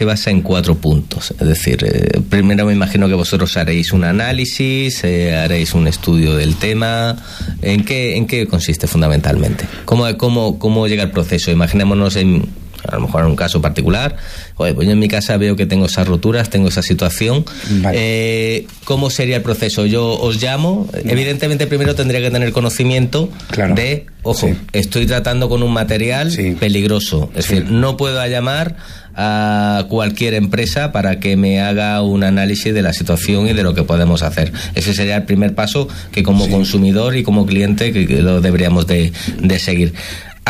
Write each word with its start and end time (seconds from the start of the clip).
se 0.00 0.06
basa 0.06 0.30
en 0.30 0.40
cuatro 0.40 0.76
puntos. 0.76 1.34
Es 1.38 1.46
decir, 1.46 1.84
eh, 1.84 2.22
primero 2.30 2.64
me 2.64 2.72
imagino 2.72 3.06
que 3.06 3.12
vosotros 3.12 3.54
haréis 3.58 3.92
un 3.92 4.04
análisis, 4.04 5.04
eh, 5.04 5.36
haréis 5.36 5.74
un 5.74 5.86
estudio 5.86 6.36
del 6.36 6.56
tema. 6.56 7.18
¿En 7.60 7.84
qué, 7.84 8.16
en 8.16 8.26
qué 8.26 8.46
consiste 8.46 8.86
fundamentalmente? 8.86 9.66
¿Cómo, 9.84 10.06
cómo, 10.16 10.58
cómo 10.58 10.86
llega 10.86 11.02
el 11.02 11.10
proceso? 11.10 11.50
Imaginémonos 11.50 12.16
en, 12.16 12.48
a 12.86 12.96
lo 12.96 13.02
mejor 13.02 13.22
en 13.22 13.28
un 13.28 13.36
caso 13.36 13.60
particular, 13.60 14.16
pues 14.56 14.74
yo 14.74 14.92
en 14.92 14.98
mi 14.98 15.08
casa 15.08 15.36
veo 15.36 15.56
que 15.56 15.66
tengo 15.66 15.86
esas 15.86 16.06
roturas, 16.06 16.50
tengo 16.50 16.68
esa 16.68 16.82
situación. 16.82 17.44
Eh, 17.92 18.66
¿Cómo 18.84 19.10
sería 19.10 19.36
el 19.36 19.42
proceso? 19.42 19.86
Yo 19.86 20.18
os 20.20 20.42
llamo, 20.42 20.88
evidentemente 21.04 21.66
primero 21.66 21.94
tendría 21.94 22.20
que 22.20 22.30
tener 22.30 22.52
conocimiento 22.52 23.30
de, 23.74 24.06
ojo, 24.22 24.50
estoy 24.72 25.06
tratando 25.06 25.48
con 25.48 25.62
un 25.62 25.72
material 25.72 26.32
peligroso, 26.58 27.30
es 27.34 27.48
decir, 27.48 27.70
no 27.70 27.96
puedo 27.96 28.24
llamar 28.26 28.76
a 29.14 29.86
cualquier 29.88 30.34
empresa 30.34 30.92
para 30.92 31.20
que 31.20 31.36
me 31.36 31.60
haga 31.60 32.00
un 32.02 32.22
análisis 32.22 32.72
de 32.72 32.82
la 32.82 32.92
situación 32.92 33.48
y 33.48 33.52
de 33.52 33.62
lo 33.62 33.74
que 33.74 33.82
podemos 33.82 34.22
hacer. 34.22 34.52
Ese 34.74 34.94
sería 34.94 35.16
el 35.16 35.24
primer 35.24 35.54
paso 35.54 35.88
que 36.12 36.22
como 36.22 36.48
consumidor 36.48 37.16
y 37.16 37.22
como 37.22 37.44
cliente 37.44 37.92
que, 37.92 38.06
lo 38.22 38.40
deberíamos 38.40 38.86
de, 38.86 39.12
de 39.38 39.58
seguir. 39.58 39.94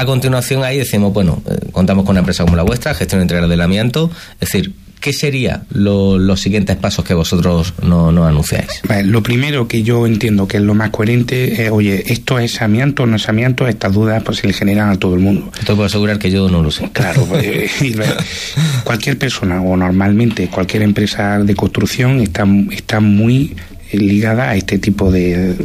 A 0.00 0.06
continuación 0.06 0.64
ahí 0.64 0.78
decimos, 0.78 1.12
bueno, 1.12 1.42
eh, 1.46 1.58
contamos 1.72 2.06
con 2.06 2.14
una 2.14 2.20
empresa 2.20 2.42
como 2.44 2.56
la 2.56 2.62
vuestra, 2.62 2.94
gestión 2.94 3.20
integral 3.20 3.50
del 3.50 3.60
amianto, 3.60 4.10
es 4.40 4.50
decir, 4.50 4.72
¿qué 4.98 5.12
serían 5.12 5.66
los 5.68 6.40
siguientes 6.40 6.74
pasos 6.78 7.04
que 7.04 7.12
vosotros 7.12 7.74
no, 7.82 8.10
no 8.10 8.24
anunciáis? 8.24 8.80
lo 9.04 9.22
primero 9.22 9.68
que 9.68 9.82
yo 9.82 10.06
entiendo 10.06 10.48
que 10.48 10.56
es 10.56 10.62
lo 10.62 10.72
más 10.72 10.88
coherente 10.88 11.66
es, 11.66 11.70
oye, 11.70 12.02
¿esto 12.06 12.38
es 12.38 12.62
amianto 12.62 13.02
o 13.02 13.06
no 13.06 13.16
es 13.16 13.28
amianto? 13.28 13.68
Estas 13.68 13.92
dudas 13.92 14.22
pues 14.22 14.38
se 14.38 14.46
le 14.46 14.54
generan 14.54 14.88
a 14.88 14.98
todo 14.98 15.12
el 15.12 15.20
mundo. 15.20 15.52
Te 15.58 15.66
puedo 15.66 15.84
asegurar 15.84 16.18
que 16.18 16.30
yo 16.30 16.48
no 16.48 16.62
lo 16.62 16.70
sé. 16.70 16.88
Claro, 16.94 17.26
pues, 17.26 17.70
cualquier 18.84 19.18
persona 19.18 19.60
o 19.60 19.76
normalmente 19.76 20.48
cualquier 20.48 20.82
empresa 20.82 21.40
de 21.40 21.54
construcción 21.54 22.20
está, 22.20 22.46
está 22.70 23.00
muy 23.00 23.54
ligada 23.92 24.48
a 24.48 24.56
este 24.56 24.78
tipo 24.78 25.12
de 25.12 25.56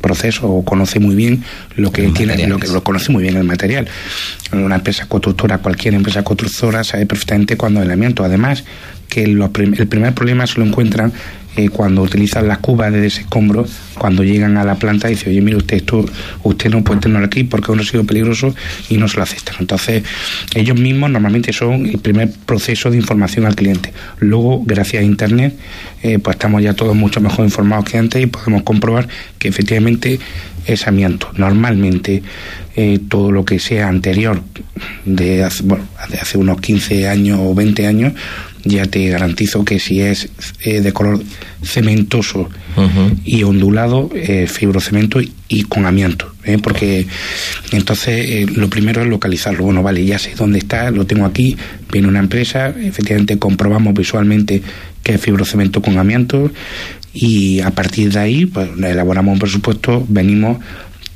proceso 0.00 0.48
o 0.48 0.64
conoce 0.64 1.00
muy 1.00 1.14
bien 1.14 1.44
lo 1.76 1.92
que 1.92 2.08
tiene, 2.08 2.46
lo 2.46 2.58
que 2.58 2.68
lo 2.68 2.82
conoce 2.82 3.12
muy 3.12 3.22
bien 3.22 3.36
el 3.36 3.44
material. 3.44 3.88
Una 4.52 4.76
empresa 4.76 5.06
constructora, 5.06 5.58
cualquier 5.58 5.94
empresa 5.94 6.22
constructora 6.22 6.84
sabe 6.84 7.06
perfectamente 7.06 7.56
cuándo 7.56 7.82
el 7.82 7.90
amianto. 7.90 8.24
Además, 8.24 8.64
que 9.08 9.24
el 9.24 9.48
primer 9.88 10.14
problema 10.14 10.46
se 10.46 10.58
lo 10.58 10.66
encuentran 10.66 11.12
cuando 11.66 12.02
utilizan 12.02 12.46
las 12.46 12.58
cubas 12.58 12.92
de 12.92 13.00
desescombro, 13.00 13.66
cuando 13.98 14.22
llegan 14.22 14.56
a 14.56 14.64
la 14.64 14.76
planta, 14.76 15.08
dice, 15.08 15.28
oye, 15.30 15.40
mire 15.40 15.56
usted, 15.56 15.78
esto, 15.78 16.04
usted 16.44 16.70
no 16.70 16.84
puede 16.84 17.00
tenerlo 17.00 17.26
aquí 17.26 17.44
porque 17.44 17.64
es 17.64 17.68
un 17.70 17.78
residuo 17.78 18.04
peligroso 18.04 18.54
y 18.88 18.96
no 18.96 19.08
se 19.08 19.16
lo 19.16 19.24
aceptan. 19.24 19.56
Entonces, 19.58 20.04
ellos 20.54 20.78
mismos 20.78 21.10
normalmente 21.10 21.52
son 21.52 21.86
el 21.86 21.98
primer 21.98 22.30
proceso 22.46 22.90
de 22.90 22.96
información 22.96 23.44
al 23.46 23.56
cliente. 23.56 23.92
Luego, 24.20 24.62
gracias 24.64 25.02
a 25.02 25.04
Internet, 25.04 25.58
eh, 26.02 26.18
pues 26.18 26.36
estamos 26.36 26.62
ya 26.62 26.74
todos 26.74 26.94
mucho 26.94 27.20
mejor 27.20 27.44
informados 27.44 27.84
que 27.86 27.98
antes 27.98 28.22
y 28.22 28.26
podemos 28.26 28.62
comprobar 28.62 29.08
que 29.38 29.48
efectivamente 29.48 30.20
es 30.66 30.86
amianto. 30.86 31.30
Normalmente, 31.36 32.22
eh, 32.76 33.00
todo 33.08 33.32
lo 33.32 33.44
que 33.44 33.58
sea 33.58 33.88
anterior 33.88 34.42
de 35.04 35.42
hace, 35.42 35.62
bueno, 35.64 35.84
de 36.10 36.18
hace 36.18 36.38
unos 36.38 36.60
15 36.60 37.08
años 37.08 37.40
o 37.42 37.54
20 37.54 37.86
años, 37.86 38.12
ya 38.68 38.86
te 38.86 39.08
garantizo 39.08 39.64
que 39.64 39.78
si 39.78 40.00
es 40.00 40.28
eh, 40.60 40.80
de 40.80 40.92
color 40.92 41.22
cementoso 41.62 42.48
y 43.24 43.42
ondulado, 43.42 44.08
eh, 44.14 44.46
fibrocemento 44.46 45.20
y, 45.48 45.62
con 45.64 45.84
amianto, 45.84 46.32
¿eh? 46.44 46.58
porque 46.62 47.06
entonces 47.72 48.48
lo 48.56 48.70
primero 48.70 49.02
es 49.02 49.08
localizarlo. 49.08 49.64
Bueno, 49.64 49.82
vale, 49.82 50.04
ya 50.04 50.18
sé 50.18 50.34
dónde 50.36 50.60
está, 50.60 50.90
lo 50.92 51.04
tengo 51.04 51.26
aquí, 51.26 51.56
viene 51.90 52.06
una 52.06 52.20
empresa, 52.20 52.68
efectivamente 52.68 53.38
comprobamos 53.38 53.94
visualmente 53.94 54.62
que 55.02 55.14
es 55.14 55.20
fibrocemento 55.20 55.82
con 55.82 55.98
amianto 55.98 56.52
y 57.12 57.60
a 57.60 57.70
partir 57.70 58.12
de 58.12 58.20
ahí 58.20 58.46
pues, 58.46 58.68
elaboramos 58.78 59.32
un 59.32 59.38
presupuesto, 59.40 60.06
venimos 60.08 60.58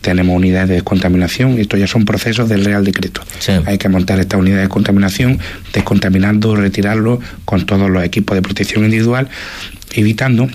tenemos 0.02 0.36
unidades 0.36 0.68
de 0.68 0.74
descontaminación, 0.74 1.58
esto 1.58 1.76
ya 1.76 1.86
son 1.86 2.04
procesos 2.04 2.48
del 2.48 2.64
Real 2.64 2.84
Decreto. 2.84 3.22
Hay 3.64 3.78
que 3.78 3.88
montar 3.88 4.20
esta 4.20 4.36
unidad 4.36 4.56
de 4.56 4.62
descontaminación, 4.62 5.38
descontaminando, 5.72 6.54
retirarlo 6.54 7.20
con 7.44 7.64
todos 7.64 7.88
los 7.88 8.04
equipos 8.04 8.34
de 8.34 8.42
protección 8.42 8.84
individual, 8.84 9.28
evitando 9.94 10.48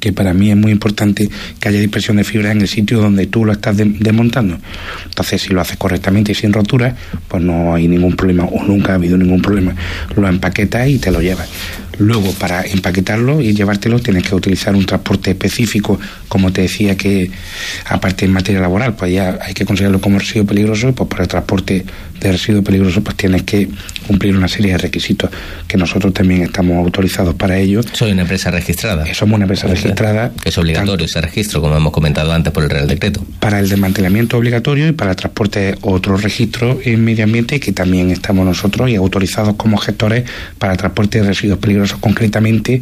que 0.00 0.12
para 0.12 0.34
mí 0.34 0.50
es 0.50 0.56
muy 0.56 0.72
importante 0.72 1.28
que 1.60 1.68
haya 1.68 1.80
dispersión 1.80 2.16
de 2.16 2.24
fibra 2.24 2.52
en 2.52 2.60
el 2.60 2.68
sitio 2.68 3.00
donde 3.00 3.26
tú 3.26 3.44
lo 3.44 3.52
estás 3.52 3.76
desmontando. 3.76 4.58
Entonces, 5.04 5.42
si 5.42 5.50
lo 5.50 5.60
haces 5.60 5.76
correctamente 5.76 6.32
y 6.32 6.34
sin 6.34 6.52
rotura, 6.52 6.94
pues 7.28 7.42
no 7.42 7.74
hay 7.74 7.88
ningún 7.88 8.14
problema 8.14 8.44
o 8.44 8.62
nunca 8.64 8.92
ha 8.92 8.94
habido 8.96 9.16
ningún 9.16 9.40
problema. 9.40 9.74
Lo 10.16 10.28
empaquetas 10.28 10.88
y 10.88 10.98
te 10.98 11.10
lo 11.10 11.20
llevas. 11.20 11.48
Luego, 12.02 12.32
para 12.32 12.62
empaquetarlo 12.62 13.40
y 13.40 13.54
llevártelo, 13.54 14.00
tienes 14.00 14.24
que 14.24 14.34
utilizar 14.34 14.74
un 14.74 14.84
transporte 14.84 15.30
específico, 15.30 15.98
como 16.28 16.52
te 16.52 16.62
decía 16.62 16.96
que, 16.96 17.30
aparte 17.86 18.24
en 18.24 18.32
materia 18.32 18.60
laboral, 18.60 18.94
pues 18.94 19.12
ya 19.12 19.38
hay 19.40 19.54
que 19.54 19.64
considerarlo 19.64 20.00
como 20.00 20.18
residuo 20.18 20.46
peligroso, 20.46 20.88
y 20.88 20.92
pues 20.92 21.08
para 21.08 21.22
el 21.22 21.28
transporte 21.28 21.84
de 22.22 22.32
residuo 22.32 22.62
peligroso, 22.62 23.02
pues 23.02 23.16
tienes 23.16 23.42
que 23.42 23.68
cumplir 24.06 24.36
una 24.36 24.48
serie 24.48 24.72
de 24.72 24.78
requisitos 24.78 25.30
que 25.66 25.76
nosotros 25.76 26.12
también 26.14 26.42
estamos 26.42 26.76
autorizados 26.84 27.34
para 27.34 27.58
ello. 27.58 27.80
Soy 27.92 28.12
una 28.12 28.22
empresa 28.22 28.50
registrada. 28.50 29.06
Eh, 29.06 29.14
somos 29.14 29.36
una 29.36 29.44
empresa 29.44 29.66
registrada. 29.66 30.32
Es 30.44 30.56
obligatorio 30.58 31.06
ese 31.06 31.20
registro, 31.20 31.60
como 31.60 31.76
hemos 31.76 31.92
comentado 31.92 32.32
antes 32.32 32.52
por 32.52 32.62
el 32.62 32.70
Real 32.70 32.86
Decreto. 32.86 33.24
Para 33.40 33.58
el 33.58 33.68
desmantelamiento 33.68 34.38
obligatorio 34.38 34.88
y 34.88 34.92
para 34.92 35.12
el 35.12 35.16
transporte 35.16 35.76
otro 35.82 36.16
registro 36.16 36.78
en 36.84 37.04
medio 37.04 37.24
ambiente 37.24 37.58
que 37.58 37.72
también 37.72 38.10
estamos 38.10 38.46
nosotros 38.46 38.88
y 38.90 38.96
autorizados 38.96 39.56
como 39.56 39.76
gestores 39.76 40.24
para 40.58 40.72
el 40.72 40.78
transporte 40.78 41.20
de 41.20 41.28
residuos 41.28 41.58
peligrosos, 41.58 41.91
concretamente 42.00 42.80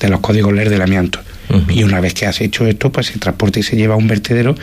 de 0.00 0.08
los 0.08 0.20
códigos 0.20 0.52
LER 0.52 0.70
del 0.70 0.82
amianto. 0.82 1.20
Y 1.68 1.84
una 1.84 2.00
vez 2.00 2.14
que 2.14 2.26
has 2.26 2.40
hecho 2.40 2.66
esto, 2.66 2.90
pues 2.90 3.12
el 3.12 3.20
transporte 3.20 3.62
se 3.62 3.76
lleva 3.76 3.94
a 3.94 3.96
un 3.98 4.08
vertedero, 4.08 4.56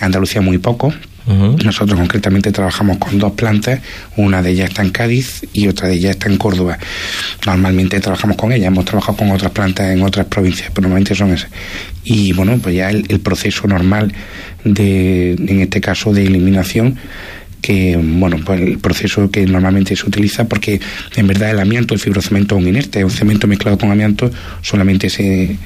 Andalucía 0.00 0.40
muy 0.40 0.58
poco, 0.58 0.92
nosotros 1.26 1.98
concretamente 1.98 2.52
trabajamos 2.52 2.98
con 2.98 3.18
dos 3.18 3.32
plantas, 3.32 3.80
una 4.16 4.42
de 4.42 4.50
ellas 4.50 4.68
está 4.68 4.82
en 4.82 4.90
Cádiz 4.90 5.44
y 5.52 5.66
otra 5.66 5.88
de 5.88 5.94
ellas 5.94 6.12
está 6.12 6.28
en 6.28 6.36
Córdoba. 6.36 6.78
Normalmente 7.44 7.98
trabajamos 7.98 8.36
con 8.36 8.52
ellas, 8.52 8.68
hemos 8.68 8.84
trabajado 8.84 9.18
con 9.18 9.32
otras 9.32 9.50
plantas 9.50 9.90
en 9.90 10.02
otras 10.02 10.26
provincias, 10.26 10.70
pero 10.72 10.82
normalmente 10.82 11.16
son 11.16 11.32
esas. 11.32 11.50
Y 12.04 12.32
bueno, 12.32 12.56
pues 12.62 12.76
ya 12.76 12.90
el, 12.90 13.06
el 13.08 13.18
proceso 13.18 13.66
normal 13.66 14.12
de, 14.62 15.32
en 15.32 15.60
este 15.60 15.80
caso, 15.80 16.12
de 16.12 16.26
eliminación 16.26 16.96
que 17.66 17.98
bueno 18.00 18.36
pues 18.44 18.60
el 18.60 18.78
proceso 18.78 19.28
que 19.28 19.44
normalmente 19.44 19.96
se 19.96 20.06
utiliza 20.06 20.44
porque 20.44 20.80
en 21.16 21.26
verdad 21.26 21.50
el 21.50 21.58
amianto 21.58 21.94
el 21.94 22.00
fibrocemento 22.00 22.54
es 22.54 22.62
un 22.62 22.68
inerte 22.68 23.04
un 23.04 23.10
cemento 23.10 23.48
mezclado 23.48 23.76
con 23.76 23.90
amianto 23.90 24.30
solamente 24.62 25.10
se, 25.10 25.56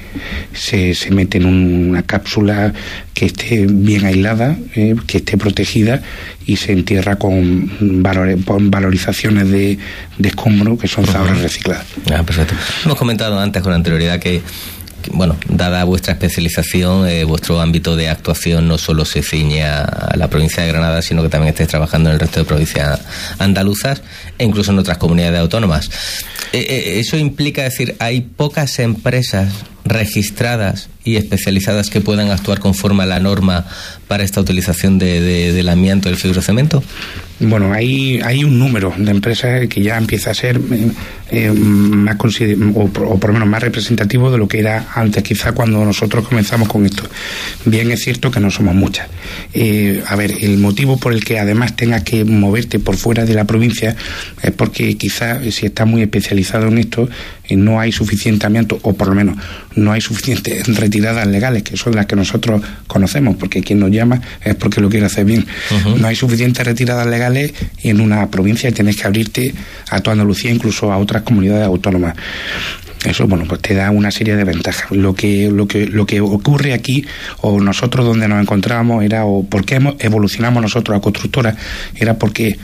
se, 0.51 0.95
se 0.95 1.11
mete 1.11 1.37
en 1.37 1.45
una 1.45 2.01
cápsula 2.01 2.73
que 3.13 3.27
esté 3.27 3.67
bien 3.67 4.03
aislada 4.05 4.57
eh, 4.75 4.95
que 5.05 5.19
esté 5.19 5.37
protegida 5.37 6.01
y 6.47 6.55
se 6.55 6.71
entierra 6.71 7.17
con, 7.17 7.69
valorizaciones 8.01 9.51
de, 9.51 9.77
de 10.17 10.27
escombro 10.27 10.79
que 10.79 10.87
son 10.87 11.05
zabras 11.05 11.39
recicladas. 11.39 11.85
Ah, 12.11 12.23
perfecto. 12.23 12.55
Hemos 12.83 12.97
comentado 12.97 13.39
antes 13.39 13.61
con 13.61 13.73
anterioridad 13.73 14.19
que 14.19 14.41
bueno, 15.11 15.37
dada 15.47 15.83
vuestra 15.83 16.13
especialización, 16.13 17.07
eh, 17.07 17.23
vuestro 17.23 17.59
ámbito 17.59 17.95
de 17.95 18.09
actuación 18.09 18.67
no 18.67 18.77
solo 18.77 19.05
se 19.05 19.23
ciñe 19.23 19.63
a 19.63 20.13
la 20.15 20.29
provincia 20.29 20.63
de 20.63 20.69
Granada, 20.69 21.01
sino 21.01 21.21
que 21.21 21.29
también 21.29 21.49
estáis 21.49 21.69
trabajando 21.69 22.09
en 22.09 22.15
el 22.15 22.19
resto 22.19 22.39
de 22.39 22.45
provincias 22.45 23.01
andaluzas 23.39 24.01
e 24.37 24.45
incluso 24.45 24.71
en 24.71 24.79
otras 24.79 24.97
comunidades 24.97 25.39
autónomas. 25.39 25.89
Eh, 26.53 26.59
eh, 26.59 26.99
eso 26.99 27.17
implica 27.17 27.63
decir, 27.63 27.95
hay 27.99 28.21
pocas 28.21 28.79
empresas 28.79 29.53
registradas 29.85 30.89
y 31.03 31.15
especializadas 31.15 31.89
que 31.89 32.01
puedan 32.01 32.29
actuar 32.29 32.59
conforme 32.59 33.03
a 33.03 33.05
la 33.05 33.19
norma 33.19 33.65
para 34.07 34.23
esta 34.23 34.41
utilización 34.41 34.99
de, 34.99 35.51
del 35.53 35.69
amianto 35.69 36.09
del 36.09 36.17
fibrocemento? 36.17 36.83
Bueno, 37.39 37.73
hay, 37.73 38.19
hay 38.23 38.43
un 38.43 38.59
número 38.59 38.93
de 38.95 39.09
empresas 39.09 39.67
que 39.67 39.81
ya 39.81 39.97
empieza 39.97 40.29
a 40.29 40.33
ser 40.35 40.57
eh, 40.57 40.91
eh, 41.31 41.51
más 41.51 42.17
o, 42.75 42.87
por 42.87 43.29
lo 43.29 43.33
menos 43.33 43.49
más 43.49 43.63
representativo 43.63 44.29
de 44.29 44.37
lo 44.37 44.47
que 44.47 44.59
era 44.59 44.89
antes, 44.93 45.23
quizá 45.23 45.53
cuando 45.53 45.83
nosotros 45.83 46.27
comenzamos 46.27 46.67
con 46.67 46.85
esto. 46.85 47.03
Bien 47.65 47.89
es 47.89 48.03
cierto 48.03 48.29
que 48.29 48.39
no 48.39 48.51
somos 48.51 48.75
muchas. 48.75 49.07
Eh, 49.53 50.03
a 50.05 50.15
ver, 50.15 50.35
el 50.41 50.59
motivo 50.59 50.97
por 50.97 51.13
el 51.13 51.23
que 51.23 51.39
además 51.39 51.75
tengas 51.75 52.03
que 52.03 52.25
moverte 52.25 52.77
por 52.77 52.95
fuera 52.95 53.25
de 53.25 53.33
la 53.33 53.45
provincia 53.45 53.95
es 54.43 54.51
porque 54.51 54.95
quizá 54.95 55.39
si 55.49 55.65
estás 55.65 55.87
muy 55.87 56.03
especializado 56.03 56.67
en 56.67 56.77
esto, 56.77 57.09
no 57.49 57.79
hay 57.79 57.91
suficiente 57.91 58.45
amianto, 58.45 58.79
o 58.83 58.93
por 58.93 59.07
lo 59.07 59.15
menos 59.15 59.37
no 59.75 59.91
hay 59.91 60.01
suficientes 60.01 60.67
retiradas 60.91 61.25
legales, 61.25 61.63
que 61.63 61.77
son 61.77 61.95
las 61.95 62.05
que 62.05 62.17
nosotros 62.17 62.61
conocemos, 62.85 63.37
porque 63.37 63.61
quien 63.61 63.79
nos 63.79 63.91
llama 63.91 64.21
es 64.43 64.55
porque 64.55 64.81
lo 64.81 64.89
quiere 64.89 65.05
hacer 65.05 65.23
bien. 65.23 65.45
No 65.97 66.05
hay 66.05 66.15
suficientes 66.15 66.65
retiradas 66.65 67.07
legales 67.07 67.53
en 67.81 68.01
una 68.01 68.29
provincia 68.29 68.69
y 68.69 68.73
tienes 68.73 68.97
que 68.97 69.07
abrirte 69.07 69.53
a 69.89 70.01
toda 70.01 70.13
Andalucía, 70.13 70.51
incluso 70.51 70.91
a 70.91 70.97
otras 70.97 71.23
comunidades 71.23 71.65
autónomas. 71.65 72.15
Eso, 73.05 73.25
bueno, 73.25 73.45
pues 73.47 73.61
te 73.61 73.73
da 73.73 73.89
una 73.89 74.11
serie 74.11 74.35
de 74.35 74.43
ventajas. 74.43 74.91
Lo 74.91 75.15
que, 75.15 75.49
lo 75.49 75.65
que, 75.65 75.87
lo 75.87 76.05
que 76.05 76.19
ocurre 76.19 76.73
aquí, 76.73 77.05
o 77.39 77.59
nosotros 77.61 78.05
donde 78.05 78.27
nos 78.27 78.41
encontrábamos, 78.41 79.03
era, 79.03 79.23
o 79.25 79.43
por 79.43 79.65
qué 79.65 79.79
evolucionamos 79.99 80.61
nosotros 80.61 80.97
a 80.97 81.01
constructora, 81.01 81.55
era 81.95 82.19
porque 82.19 82.59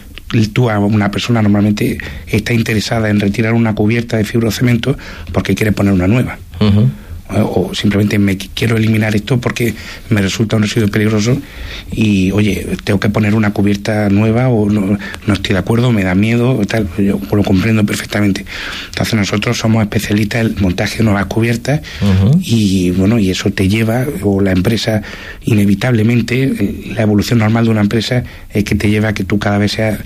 tú 0.52 0.70
a 0.70 0.78
una 0.80 1.10
persona 1.10 1.42
normalmente 1.42 1.98
está 2.28 2.54
interesada 2.54 3.10
en 3.10 3.22
retirar 3.22 3.54
una 3.54 3.74
cubierta 3.74 4.18
de 4.18 4.26
fibrocemento 4.26 4.98
porque 5.32 5.56
quiere 5.56 5.72
poner 5.72 5.94
una 5.94 6.08
nueva 6.08 6.38
o 7.30 7.74
simplemente 7.74 8.20
me 8.20 8.38
quiero 8.38 8.78
eliminar 8.78 9.16
esto 9.16 9.40
porque 9.40 9.74
me 10.10 10.22
resulta 10.22 10.56
un 10.56 10.64
residuo 10.64 10.90
peligroso 10.90 11.38
y 11.92 12.32
oye, 12.32 12.68
tengo 12.84 13.00
que 13.00 13.10
poner 13.10 13.36
una 13.36 13.52
cubierta 13.52 14.10
nueva 14.10 14.48
o 14.48 14.70
no, 14.70 14.98
estoy 15.34 15.54
de 15.54 15.60
acuerdo, 15.60 15.92
me 15.92 16.04
da 16.04 16.16
miedo, 16.16 16.60
tal, 16.68 16.88
yo 16.98 17.20
lo 17.32 17.44
comprendo 17.44 17.86
perfectamente. 17.86 18.46
Entonces 18.90 19.16
nosotros 19.16 19.58
somos 19.58 19.84
especialistas 19.84 20.42
en 20.42 20.48
el 20.48 20.62
montaje 20.62 21.00
de 21.00 21.04
nuevas 21.04 21.26
cubiertas 21.26 21.82
y 22.42 22.92
bueno, 22.92 23.20
y 23.20 23.30
eso 23.30 23.52
te 23.52 23.68
lleva, 23.68 24.06
o 24.24 24.42
la 24.42 24.52
empresa 24.52 25.02
inevitablemente, 25.46 26.44
eh, 26.44 26.94
la 26.96 27.02
evolución 27.02 27.40
normal 27.40 27.66
de 27.66 27.72
una 27.72 27.82
empresa 27.82 28.24
es 28.52 28.64
que 28.64 28.76
te 28.76 28.90
lleva 28.90 29.10
a 29.10 29.14
que 29.14 29.24
tú 29.24 29.38
cada 29.38 29.58
vez 29.58 29.74
seas 29.74 30.00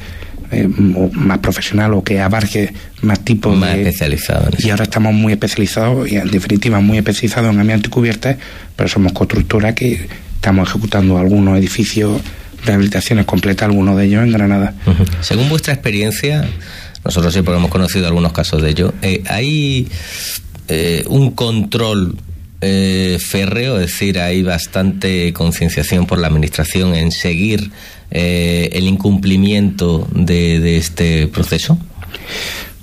eh, 0.54 0.68
más 0.68 1.40
profesional 1.40 1.94
o 1.94 2.04
que 2.04 2.20
abarque 2.20 2.74
más 3.04 3.24
tipos 3.24 3.58
más 3.58 3.74
especializado 3.76 4.50
y 4.58 4.70
ahora 4.70 4.84
estamos 4.84 5.14
muy 5.14 5.32
especializados 5.32 6.12
y 6.12 6.18
en 6.18 6.30
definitiva 6.30 6.82
muy 6.82 6.98
especializados 6.98 7.54
en 7.54 7.60
amianto 7.62 7.88
y 7.88 7.90
cubiertas 7.90 8.36
pero 8.76 8.90
somos 8.90 9.14
constructora 9.14 9.74
que 9.74 10.10
estamos 10.36 10.68
ejecutando 10.68 11.18
algunos 11.18 11.58
edificios 11.58 12.22
rehabilitaciones 12.66 13.26
completas 13.26 13.70
algunos 13.70 13.98
de 13.98 14.06
ellos 14.06 14.24
en 14.24 14.32
Granada. 14.34 14.74
Según 15.22 15.48
vuestra 15.48 15.74
experiencia 15.74 16.46
nosotros 17.06 17.32
siempre 17.32 17.56
hemos 17.56 17.72
conocido 17.72 18.08
algunos 18.08 18.34
casos 18.34 18.62
de 18.62 18.72
ello 18.72 18.94
eh, 19.02 19.24
hay 19.28 19.88
eh, 20.68 21.06
un 21.08 21.32
control 21.32 22.18
férreo, 22.62 23.80
es 23.80 23.88
decir, 23.88 24.20
hay 24.20 24.44
bastante 24.44 25.34
concienciación 25.34 26.06
por 26.06 26.20
la 26.20 26.28
Administración 26.28 26.94
en 26.94 27.12
seguir 27.12 27.72
eh, 28.12 28.70
el 28.74 28.88
incumplimiento 28.88 30.08
de, 30.14 30.60
de 30.60 30.78
este 30.78 31.28
proceso. 31.28 31.78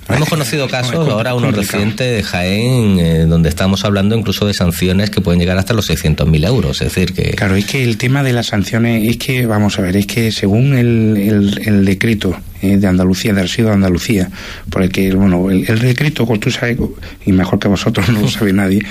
Hemos 0.09 0.27
conocido 0.27 0.67
casos, 0.67 1.07
ahora 1.07 1.35
uno 1.35 1.51
reciente 1.51 2.03
de 2.03 2.23
Jaén, 2.23 2.99
eh, 2.99 3.25
donde 3.27 3.47
estamos 3.47 3.85
hablando 3.85 4.15
incluso 4.15 4.47
de 4.47 4.55
sanciones 4.55 5.11
que 5.11 5.21
pueden 5.21 5.39
llegar 5.39 5.57
hasta 5.57 5.73
los 5.73 5.87
600.000 5.89 6.47
euros. 6.47 6.81
Es 6.81 6.93
decir, 6.93 7.13
que. 7.13 7.31
Claro, 7.31 7.55
es 7.55 7.65
que 7.65 7.83
el 7.83 7.97
tema 7.97 8.23
de 8.23 8.33
las 8.33 8.47
sanciones, 8.47 9.07
es 9.07 9.17
que, 9.17 9.45
vamos 9.45 9.77
a 9.77 9.83
ver, 9.83 9.95
es 9.97 10.07
que 10.07 10.31
según 10.31 10.73
el, 10.73 11.61
el, 11.63 11.85
decreto 11.85 12.35
eh, 12.61 12.77
de 12.77 12.87
Andalucía, 12.87 13.33
de 13.33 13.43
residuos 13.43 13.69
de 13.69 13.75
Andalucía, 13.75 14.31
por 14.71 14.81
el 14.81 14.89
que, 14.89 15.13
bueno, 15.13 15.51
el, 15.51 15.79
decreto, 15.79 16.25
como 16.25 16.39
tú 16.39 16.49
sabes, 16.49 16.77
y 17.25 17.31
mejor 17.31 17.59
que 17.59 17.67
vosotros 17.67 18.09
no 18.09 18.19
lo 18.21 18.29
sabe 18.29 18.51
nadie, 18.51 18.81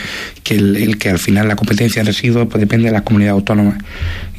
que 0.44 0.54
el, 0.54 0.98
que 0.98 1.10
al 1.10 1.18
final 1.18 1.48
la 1.48 1.56
competencia 1.56 2.02
de 2.02 2.12
residuos 2.12 2.46
pues, 2.48 2.60
depende 2.60 2.86
de 2.86 2.92
las 2.92 3.02
comunidades 3.02 3.34
autónomas. 3.34 3.78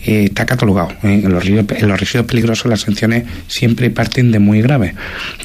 Eh, 0.05 0.25
está 0.25 0.45
catalogado. 0.45 0.89
¿eh? 1.03 1.21
En, 1.23 1.31
los 1.31 1.43
residuos, 1.43 1.65
en, 1.71 1.87
los 1.87 1.99
residuos, 1.99 2.27
peligrosos 2.27 2.65
las 2.67 2.81
sanciones 2.81 3.25
siempre 3.47 3.89
parten 3.89 4.31
de 4.31 4.39
muy 4.39 4.61
graves. 4.61 4.93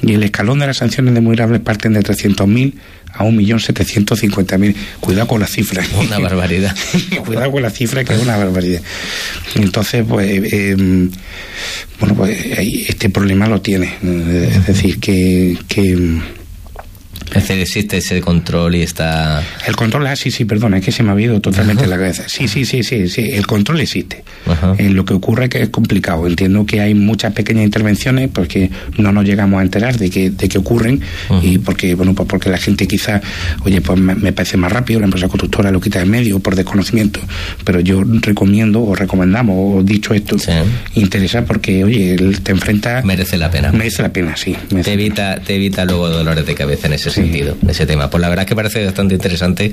Y 0.02 0.14
el 0.14 0.22
escalón 0.22 0.60
de 0.60 0.66
las 0.66 0.76
sanciones 0.76 1.14
de 1.14 1.20
muy 1.20 1.36
graves 1.36 1.60
parten 1.60 1.94
de 1.94 2.00
300.000 2.00 2.74
a 3.12 3.24
1.750.000. 3.24 4.74
Cuidado 5.00 5.26
con 5.26 5.40
la 5.40 5.46
cifra. 5.46 5.82
Una 6.00 6.18
barbaridad. 6.20 6.74
Cuidado 7.24 7.50
con 7.50 7.62
la 7.62 7.70
cifra, 7.70 8.04
que 8.04 8.14
es 8.14 8.20
una 8.20 8.36
barbaridad. 8.36 8.80
Entonces, 9.56 10.04
pues, 10.08 10.28
eh, 10.52 10.76
bueno, 11.98 12.14
pues 12.14 12.38
este 12.88 13.10
problema 13.10 13.48
lo 13.48 13.60
tiene. 13.60 13.94
Es 14.02 14.66
decir, 14.66 15.00
que, 15.00 15.58
que 15.68 16.20
es 17.34 17.48
decir, 17.48 17.60
existe 17.60 17.96
ese 17.98 18.20
control 18.20 18.76
y 18.76 18.82
está... 18.82 19.42
El 19.66 19.74
control, 19.74 20.06
ah, 20.06 20.16
sí, 20.16 20.30
sí, 20.30 20.44
perdona, 20.44 20.78
es 20.78 20.84
que 20.84 20.92
se 20.92 21.02
me 21.02 21.08
ha 21.08 21.12
habido 21.12 21.40
totalmente 21.40 21.86
la 21.86 21.96
cabeza. 21.96 22.24
Sí, 22.28 22.46
sí, 22.46 22.64
sí, 22.64 22.82
sí, 22.82 23.08
sí, 23.08 23.30
el 23.32 23.46
control 23.46 23.80
existe. 23.80 24.22
Eh, 24.78 24.90
lo 24.90 25.04
que 25.04 25.14
ocurre 25.14 25.44
es 25.44 25.50
que 25.50 25.62
es 25.62 25.68
complicado. 25.70 26.26
Entiendo 26.26 26.64
que 26.64 26.80
hay 26.80 26.94
muchas 26.94 27.32
pequeñas 27.32 27.64
intervenciones 27.64 28.30
porque 28.32 28.70
no 28.98 29.12
nos 29.12 29.24
llegamos 29.24 29.60
a 29.60 29.62
enterar 29.62 29.98
de 29.98 30.10
que, 30.10 30.30
de 30.30 30.48
que 30.48 30.58
ocurren 30.58 31.00
y 31.42 31.58
porque, 31.58 31.94
bueno, 31.94 32.14
pues 32.14 32.28
porque 32.28 32.50
la 32.50 32.58
gente 32.58 32.86
quizá, 32.86 33.20
oye, 33.64 33.80
pues 33.80 33.98
me, 33.98 34.32
parece 34.32 34.56
más 34.56 34.70
rápido, 34.70 35.00
la 35.00 35.06
empresa 35.06 35.28
constructora 35.28 35.70
lo 35.70 35.80
quita 35.80 35.98
de 35.98 36.06
medio 36.06 36.38
por 36.38 36.54
desconocimiento, 36.54 37.20
pero 37.64 37.80
yo 37.80 38.04
recomiendo 38.04 38.82
o 38.82 38.94
recomendamos, 38.94 39.56
o 39.58 39.82
dicho 39.82 40.14
esto, 40.14 40.36
interesa 40.94 41.44
porque, 41.44 41.84
oye, 41.84 42.16
te 42.42 42.52
enfrenta... 42.52 43.02
Merece 43.02 43.38
la 43.38 43.50
pena. 43.50 43.72
Merece 43.72 44.02
la 44.02 44.12
pena, 44.12 44.36
sí. 44.36 44.56
Te 44.82 44.92
evita, 44.92 45.40
te 45.40 45.56
evita 45.56 45.84
luego 45.84 46.08
dolores 46.08 46.46
de 46.46 46.54
cabeza 46.54 46.86
en 46.86 46.94
ese 46.94 47.10
sentido, 47.10 47.23
ese 47.68 47.86
tema. 47.86 48.10
Pues 48.10 48.20
la 48.20 48.28
verdad 48.28 48.44
es 48.44 48.48
que 48.48 48.56
parece 48.56 48.84
bastante 48.84 49.14
interesante 49.14 49.72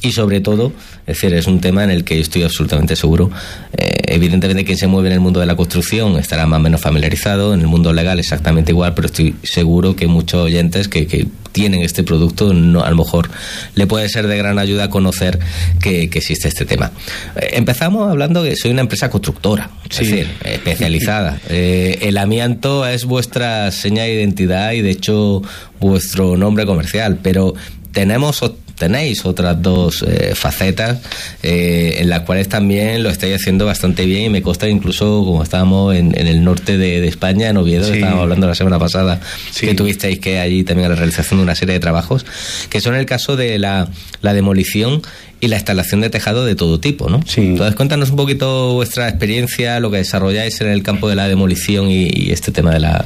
y 0.00 0.12
sobre 0.12 0.40
todo, 0.40 0.72
es 1.06 1.16
decir, 1.16 1.34
es 1.34 1.46
un 1.46 1.60
tema 1.60 1.84
en 1.84 1.90
el 1.90 2.04
que 2.04 2.20
estoy 2.20 2.42
absolutamente 2.42 2.96
seguro. 2.96 3.30
Eh, 3.76 4.02
evidentemente 4.06 4.64
quien 4.64 4.78
se 4.78 4.86
mueve 4.86 5.08
en 5.08 5.14
el 5.14 5.20
mundo 5.20 5.40
de 5.40 5.46
la 5.46 5.56
construcción 5.56 6.18
estará 6.18 6.46
más 6.46 6.60
o 6.60 6.62
menos 6.62 6.80
familiarizado, 6.80 7.54
en 7.54 7.60
el 7.60 7.66
mundo 7.66 7.92
legal 7.92 8.18
exactamente 8.18 8.72
igual, 8.72 8.94
pero 8.94 9.06
estoy 9.06 9.34
seguro 9.42 9.96
que 9.96 10.06
muchos 10.06 10.40
oyentes 10.40 10.88
que, 10.88 11.06
que 11.06 11.26
tienen 11.52 11.82
este 11.82 12.02
producto, 12.02 12.52
no, 12.52 12.82
a 12.82 12.90
lo 12.90 12.96
mejor 12.96 13.30
le 13.74 13.86
puede 13.86 14.08
ser 14.08 14.26
de 14.26 14.36
gran 14.36 14.58
ayuda 14.58 14.90
conocer 14.90 15.38
que, 15.80 16.04
existe 16.04 16.48
este 16.48 16.64
tema. 16.64 16.92
Eh, 17.36 17.50
empezamos 17.52 18.10
hablando 18.10 18.42
que 18.42 18.56
soy 18.56 18.70
una 18.70 18.82
empresa 18.82 19.10
constructora, 19.10 19.70
es 19.88 19.98
decir, 19.98 20.28
especializada. 20.44 21.40
Eh, 21.48 21.98
el 22.02 22.18
amianto 22.18 22.86
es 22.86 23.04
vuestra 23.04 23.70
seña 23.70 24.04
de 24.04 24.14
identidad 24.14 24.72
y 24.72 24.82
de 24.82 24.90
hecho 24.90 25.42
vuestro 25.80 26.36
nombre 26.36 26.66
comercial, 26.66 27.18
pero 27.22 27.54
tenemos 27.92 28.42
tenéis 28.76 29.24
otras 29.24 29.60
dos 29.60 30.04
eh, 30.06 30.34
facetas 30.34 30.98
eh, 31.42 31.96
en 31.98 32.08
las 32.08 32.20
cuales 32.20 32.48
también 32.48 33.02
lo 33.02 33.10
estáis 33.10 33.36
haciendo 33.36 33.66
bastante 33.66 34.06
bien 34.06 34.24
y 34.24 34.28
me 34.30 34.42
consta 34.42 34.68
incluso 34.68 35.24
como 35.24 35.42
estábamos 35.42 35.94
en, 35.94 36.14
el 36.16 36.44
norte 36.44 36.78
de, 36.78 37.06
España, 37.06 37.48
en 37.48 37.56
Oviedo, 37.56 37.92
estábamos 37.92 38.22
hablando 38.22 38.46
la 38.46 38.54
semana 38.54 38.78
pasada, 38.78 39.20
que 39.58 39.74
tuvisteis 39.74 40.18
que 40.18 40.38
allí 40.38 40.64
también 40.64 40.86
a 40.86 40.90
la 40.90 40.96
realización 40.96 41.40
de 41.40 41.44
una 41.44 41.54
serie 41.54 41.74
de 41.74 41.80
trabajos, 41.80 42.24
que 42.70 42.80
son 42.80 42.94
el 42.94 43.06
caso 43.06 43.36
de 43.36 43.58
la, 43.58 43.88
la 44.20 44.34
demolición 44.34 45.02
y 45.42 45.48
la 45.48 45.56
instalación 45.56 46.00
de 46.00 46.08
tejado 46.08 46.44
de 46.44 46.54
todo 46.54 46.78
tipo, 46.78 47.10
¿no? 47.10 47.20
Sí. 47.26 47.40
Entonces, 47.40 47.74
cuéntanos 47.74 48.10
un 48.10 48.16
poquito 48.16 48.74
vuestra 48.74 49.08
experiencia, 49.08 49.80
lo 49.80 49.90
que 49.90 49.96
desarrolláis 49.96 50.60
en 50.60 50.68
el 50.68 50.84
campo 50.84 51.08
de 51.08 51.16
la 51.16 51.26
demolición 51.26 51.90
y, 51.90 52.30
este 52.30 52.52
tema 52.52 52.72
de 52.72 52.78
la 52.78 53.04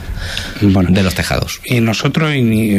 de 0.61 1.03
los 1.03 1.15
tejados. 1.15 1.63
Y 1.65 1.81
nosotros 1.81 2.31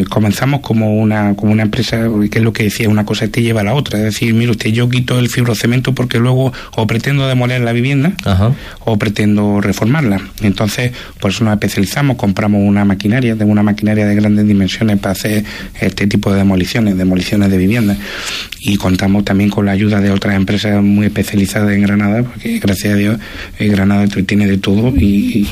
comenzamos 0.09 0.61
como 0.61 0.95
una 0.95 1.35
como 1.35 1.53
una 1.53 1.63
empresa, 1.63 2.07
que 2.29 2.37
es 2.37 2.43
lo 2.43 2.53
que 2.53 2.63
decía, 2.77 2.89
una 2.89 3.05
cosa 3.05 3.27
te 3.27 3.41
lleva 3.41 3.61
a 3.61 3.63
la 3.63 3.73
otra, 3.73 3.97
es 3.97 4.05
decir, 4.05 4.33
mire 4.33 4.51
usted, 4.51 4.69
yo 4.71 4.89
quito 4.89 5.17
el 5.19 5.29
fibrocemento 5.29 5.93
porque 5.93 6.19
luego 6.19 6.53
o 6.75 6.87
pretendo 6.87 7.27
demoler 7.27 7.61
la 7.61 7.73
vivienda 7.73 8.13
o 8.85 8.97
pretendo 8.97 9.61
reformarla. 9.61 10.21
Entonces, 10.41 10.91
por 11.19 11.31
eso 11.31 11.43
nos 11.43 11.53
especializamos, 11.53 12.17
compramos 12.17 12.61
una 12.63 12.85
maquinaria, 12.85 13.35
de 13.35 13.45
una 13.45 13.63
maquinaria 13.63 14.05
de 14.05 14.15
grandes 14.15 14.47
dimensiones 14.47 14.99
para 14.99 15.13
hacer 15.13 15.43
este 15.79 16.07
tipo 16.07 16.31
de 16.31 16.37
demoliciones, 16.37 16.97
demoliciones 16.97 17.49
de 17.49 17.57
viviendas 17.57 17.97
y 18.59 18.75
contamos 18.77 19.23
también 19.23 19.49
con 19.49 19.65
la 19.65 19.71
ayuda 19.71 20.01
de 20.01 20.11
otras 20.11 20.35
empresas 20.35 20.83
muy 20.83 21.07
especializadas 21.07 21.71
en 21.71 21.83
Granada, 21.83 22.23
porque 22.23 22.59
gracias 22.59 22.93
a 22.93 22.97
Dios 22.97 23.17
eh, 23.59 23.67
Granada 23.67 24.07
tiene 24.07 24.47
de 24.47 24.57
todo 24.57 24.89
y, 24.97 25.47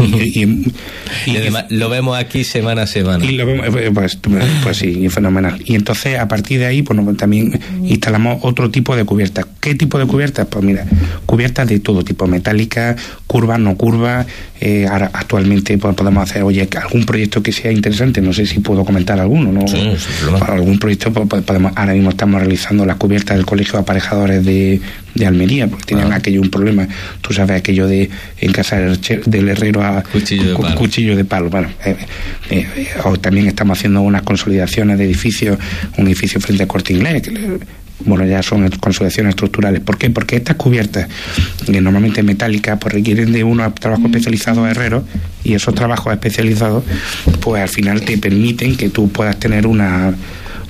además 1.27 1.65
lo 1.69 1.89
vemos 1.89 2.17
aquí 2.17 2.43
semana 2.43 2.83
a 2.83 2.87
semana. 2.87 3.23
Y 3.23 3.31
lo 3.33 3.45
vemos, 3.45 3.67
eh, 3.67 3.91
pues, 3.93 4.19
pues 4.63 4.77
sí, 4.77 5.07
fenomenal. 5.09 5.61
Y 5.65 5.75
entonces 5.75 6.19
a 6.19 6.27
partir 6.27 6.59
de 6.59 6.65
ahí 6.65 6.81
pues, 6.81 6.97
también 7.15 7.59
instalamos 7.83 8.39
otro 8.41 8.69
tipo 8.71 8.95
de 8.95 9.05
cubiertas. 9.05 9.45
¿Qué 9.59 9.75
tipo 9.75 9.97
de 9.97 10.05
cubiertas? 10.05 10.47
Pues 10.47 10.63
mira, 10.63 10.85
cubiertas 11.25 11.67
de 11.67 11.79
todo 11.79 12.03
tipo, 12.03 12.27
metálicas, 12.27 13.01
curvas, 13.27 13.59
no 13.59 13.75
curvas, 13.75 14.27
eh, 14.61 14.87
actualmente 14.89 15.77
pues, 15.77 15.95
podemos 15.95 16.29
hacer, 16.29 16.43
oye, 16.43 16.67
algún 16.81 17.05
proyecto 17.05 17.43
que 17.43 17.51
sea 17.51 17.71
interesante, 17.71 18.21
no 18.21 18.31
sé 18.31 18.45
si 18.45 18.59
puedo 18.59 18.85
comentar 18.85 19.19
alguno, 19.19 19.51
¿no? 19.51 19.67
Sí, 19.67 19.91
algún 20.47 20.79
proyecto, 20.79 21.11
pues, 21.11 21.43
podemos, 21.43 21.73
ahora 21.75 21.93
mismo 21.93 22.11
estamos 22.11 22.39
realizando 22.39 22.85
las 22.85 22.95
cubiertas 22.95 23.35
del 23.35 23.45
Colegio 23.45 23.73
de 23.73 23.79
Aparejadores 23.79 24.45
de, 24.45 24.79
de 25.13 25.25
Almería, 25.25 25.67
porque 25.67 25.85
tenían 25.85 26.13
ah. 26.13 26.17
aquello 26.17 26.41
un 26.41 26.49
problema, 26.49 26.87
tú 27.21 27.33
sabes, 27.33 27.57
aquello 27.57 27.85
de 27.87 28.09
en 28.39 28.51
casa 28.53 28.77
del, 28.77 29.49
herrero 29.49 29.83
a 29.83 30.03
cuchillo 30.77 31.17
de 31.17 31.25
palo. 31.25 31.49
Bueno, 31.49 31.69
eh, 31.83 31.95
eh, 32.49 32.67
también 33.19 33.47
estamos 33.47 33.77
haciendo 33.77 34.01
unas 34.01 34.21
consolidaciones 34.21 34.97
de 34.97 35.05
edificios, 35.05 35.57
un 35.97 36.07
edificio 36.07 36.39
frente 36.39 36.63
a 36.63 36.67
Corte 36.67 36.93
Inglés, 36.93 37.23
que 37.23 37.59
bueno, 37.99 38.25
ya 38.25 38.43
son 38.43 38.69
consolidaciones 38.71 39.31
estructurales. 39.31 39.81
¿Por 39.81 39.97
qué? 39.97 40.09
Porque 40.09 40.35
estas 40.35 40.55
cubiertas, 40.55 41.07
que 41.65 41.81
normalmente 41.81 42.23
metálicas, 42.23 42.77
pues 42.79 42.93
requieren 42.93 43.31
de 43.31 43.43
unos 43.43 43.73
trabajos 43.75 44.05
especializados 44.05 44.69
herreros 44.69 45.03
y 45.43 45.53
esos 45.53 45.73
trabajos 45.73 46.11
especializados, 46.13 46.83
pues 47.41 47.61
al 47.61 47.69
final 47.69 48.01
te 48.01 48.17
permiten 48.17 48.75
que 48.75 48.89
tú 48.89 49.09
puedas 49.09 49.37
tener 49.39 49.67
una 49.67 50.13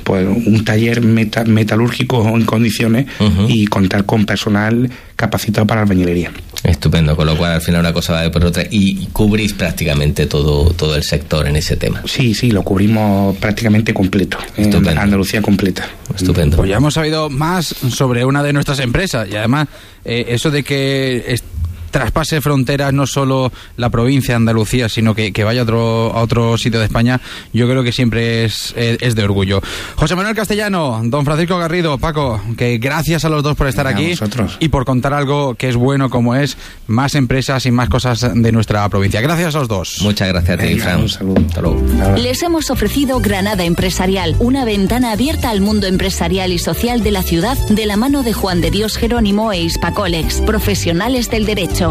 pues 0.04 0.28
un 0.28 0.64
taller 0.64 1.02
metalúrgico 1.02 2.28
en 2.28 2.46
condiciones 2.46 3.08
y 3.48 3.66
contar 3.66 4.06
con 4.06 4.26
personal 4.28 4.88
capacitado 5.16 5.66
para 5.66 5.82
la 5.82 5.84
albañilería. 5.86 6.32
Estupendo, 6.66 7.16
con 7.16 7.28
lo 7.28 7.38
cual 7.38 7.54
al 7.54 7.62
final 7.62 7.82
una 7.82 7.94
cosa 7.94 8.14
va 8.14 8.22
de 8.22 8.30
por 8.30 8.44
otra 8.46 8.64
y 8.70 9.06
cubrís 9.08 9.54
prácticamente 9.54 10.26
todo, 10.26 10.72
todo 10.74 10.96
el 10.96 11.04
sector 11.04 11.48
en 11.48 11.56
ese 11.56 11.76
tema. 11.78 12.02
Sí, 12.06 12.34
sí, 12.34 12.52
lo 12.52 12.64
cubrimos 12.64 13.36
prácticamente 13.38 13.94
completo, 13.94 14.38
Estupendo. 14.58 14.92
en 14.92 14.98
Andalucía 14.98 15.42
completa. 15.42 15.88
Estupendo. 16.14 16.58
Pues 16.58 16.70
ya 16.70 16.78
hemos 16.78 16.94
sabido 16.94 17.30
más 17.30 17.68
sobre 17.68 18.26
una 18.26 18.44
de 18.44 18.54
nuestras 18.54 18.80
empresas 18.80 19.28
y 19.30 19.36
además 19.36 19.68
eh, 20.04 20.26
eso 20.30 20.52
de 20.52 20.64
que 20.64 21.38
traspase 21.96 22.42
fronteras 22.42 22.92
no 22.94 23.08
solo 23.08 23.54
la 23.78 23.90
provincia 23.90 24.34
de 24.34 24.36
Andalucía, 24.36 24.90
sino 24.90 25.16
que, 25.16 25.32
vaya 25.46 25.62
a 25.62 25.64
otro, 25.64 26.12
a 26.14 26.22
otro 26.24 26.58
sitio 26.58 26.82
de 26.82 26.88
España, 26.88 27.22
yo 27.54 27.70
creo 27.70 27.84
que 27.84 27.94
siempre 27.94 28.44
es, 28.44 28.74
es, 28.76 29.16
de 29.16 29.24
orgullo. 29.24 29.62
José 29.96 30.14
Manuel 30.18 30.36
Castellano, 30.36 31.00
don 31.06 31.24
Francisco 31.24 31.58
Garrido, 31.58 31.98
Paco, 31.98 32.42
que 32.58 32.80
gracias 32.80 33.24
a 33.24 33.30
los 33.30 33.44
dos 33.44 33.56
por 33.56 33.68
estar 33.68 33.88
aquí 33.88 34.14
y 34.60 34.68
por 34.68 34.84
contar 34.84 35.14
algo 35.14 35.56
que 35.56 35.70
es 35.70 35.78
bueno 35.78 36.10
como 36.10 36.36
es 36.36 36.58
más 36.88 37.16
empresas 37.16 37.66
y 37.66 37.72
más 37.72 37.88
cosas 37.88 38.28
de 38.34 38.52
nuestra 38.52 38.90
provincia. 38.90 39.22
Gracias 39.22 39.56
a 39.56 39.60
los 39.60 39.70
dos. 39.70 40.00
Muchas 40.02 40.28
gracias 40.28 40.60
a 40.60 40.62
ti, 40.62 40.78
Fran. 40.78 41.00
Un 41.00 41.50
saludo. 41.50 41.82
Les 42.18 42.44
hemos 42.44 42.72
ofrecido 42.72 43.22
Granada 43.22 43.64
Empresarial, 43.64 44.36
una 44.40 44.66
ventana 44.66 45.14
abierta 45.14 45.50
al 45.50 45.62
mundo 45.62 45.88
empresarial 45.88 46.52
y 46.52 46.60
social 46.60 47.04
de 47.04 47.12
la 47.12 47.24
ciudad 47.24 47.58
de 47.70 47.86
la 47.86 47.96
mano 47.96 48.22
de 48.22 48.34
Juan 48.34 48.60
de 48.60 48.70
Dios 48.70 48.98
Jerónimo 48.98 49.54
e 49.54 49.62
Hispacolex, 49.62 50.42
profesionales 50.42 51.30
del 51.30 51.46
derecho. 51.46 51.85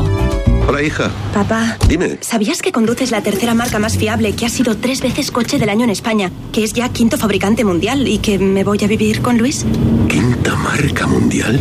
Hola, 0.66 0.82
hija. 0.82 1.10
Papá. 1.32 1.76
Dime. 1.88 2.18
¿Sabías 2.20 2.62
que 2.62 2.72
conduces 2.72 3.10
la 3.10 3.22
tercera 3.22 3.54
marca 3.54 3.78
más 3.78 3.96
fiable, 3.98 4.34
que 4.34 4.46
ha 4.46 4.48
sido 4.48 4.76
tres 4.76 5.00
veces 5.00 5.30
coche 5.30 5.58
del 5.58 5.68
año 5.68 5.84
en 5.84 5.90
España, 5.90 6.30
que 6.52 6.64
es 6.64 6.72
ya 6.72 6.88
quinto 6.88 7.18
fabricante 7.18 7.64
mundial 7.64 8.08
y 8.08 8.18
que 8.18 8.38
me 8.38 8.64
voy 8.64 8.78
a 8.82 8.86
vivir 8.86 9.20
con 9.20 9.38
Luis? 9.38 9.64
¿Quinta 10.08 10.54
marca 10.56 11.06
mundial? 11.06 11.60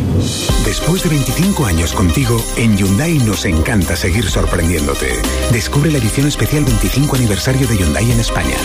Después 0.65 1.03
de 1.03 1.09
25 1.09 1.65
años 1.65 1.93
contigo, 1.93 2.41
en 2.57 2.77
Hyundai 2.77 3.17
nos 3.19 3.45
encanta 3.45 3.95
seguir 3.95 4.29
sorprendiéndote. 4.29 5.21
Descubre 5.51 5.91
la 5.91 5.97
edición 5.97 6.27
especial 6.27 6.63
25 6.63 7.15
aniversario 7.17 7.67
de 7.67 7.77
Hyundai 7.77 8.09
en 8.09 8.19
España. 8.19 8.57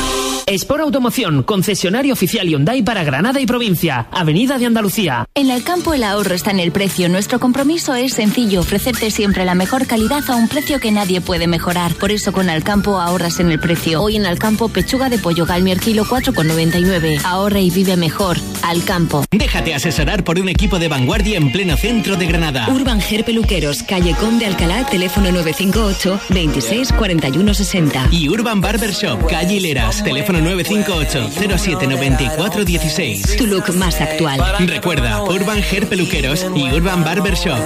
Sport 0.49 0.81
Automoción, 0.81 1.43
concesionario 1.43 2.15
oficial 2.15 2.49
Hyundai 2.49 2.81
para 2.83 3.05
Granada 3.05 3.39
y 3.39 3.45
provincia, 3.45 4.09
Avenida 4.11 4.57
de 4.57 4.65
Andalucía. 4.65 5.27
En 5.35 5.51
el 5.51 5.63
campo 5.63 5.93
el 5.93 6.03
ahorro 6.03 6.35
está 6.35 6.53
en 6.53 6.59
el 6.59 6.73
precio. 6.73 7.11
Nuestro 7.11 7.39
compromiso 7.39 7.95
es 7.95 8.15
sencillo, 8.15 8.61
ofrecerte 8.61 9.11
siempre 9.11 9.45
la 9.45 9.55
mejor 9.55 9.87
calidad 9.87 10.25
a 10.31 10.37
un 10.37 10.49
precio 10.49 10.81
que 10.81 10.91
nadie 10.91 11.21
puede 11.21 11.47
mejorar. 11.47 11.93
Por 11.97 12.13
eso 12.13 12.33
con 12.33 12.49
Alcampo 12.49 12.99
ahorras 12.99 13.41
en 13.41 13.51
el 13.53 13.61
precio. 13.61 14.01
Hoy 14.01 14.17
en 14.17 14.25
Alcampo 14.25 14.71
pechuga 14.71 15.11
de 15.11 15.19
pollo 15.19 15.45
galmier 15.45 15.81
kilo 15.81 16.07
4,99. 16.07 17.21
Ahorra 17.25 17.61
y 17.61 17.69
vive 17.69 17.99
mejor. 17.99 18.39
Alcampo. 18.63 19.27
Déjate 19.31 19.75
asesorar 19.75 20.25
por 20.25 20.41
un 20.41 20.49
equipo 20.49 20.79
de 20.79 20.89
vanguardia 20.89 21.37
en 21.37 21.53
pleno 21.53 21.77
centro 21.77 22.17
de 22.17 22.25
Granada. 22.25 22.69
Urban 22.71 23.03
Ger 23.03 23.23
Peluqueros, 23.23 23.83
calle 23.83 24.15
Conde 24.15 24.47
Alcalá, 24.47 24.87
teléfono 24.87 25.31
958 25.31 26.21
26 26.31 26.93
41 26.95 27.53
60. 27.53 28.09
Y 28.13 28.31
Urban 28.31 28.63
Barber 28.63 28.93
Shop, 28.93 29.27
calle 29.29 29.57
Hileras, 29.57 30.03
teléfono 30.03 30.38
958 30.41 31.31
0794 31.59 32.65
16. 32.65 33.37
Tu 33.37 33.47
look 33.47 33.75
más 33.75 34.01
actual. 34.01 34.41
Recuerda, 34.67 35.23
Urban 35.23 35.59
Hair 35.59 35.89
Peluqueros 35.89 36.47
y 36.55 36.73
Urban 36.73 37.05
Barber 37.05 37.35
Shop. 37.35 37.59